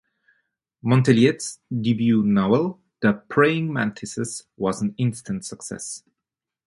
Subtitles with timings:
[0.83, 6.01] Monteilhet’s debut novel "The Praying Mantises" was an instant success.